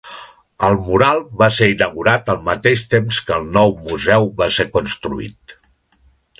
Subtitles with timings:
[0.67, 5.59] El mural va ser inaugurat al mateix temps que el nou museu va ser construït.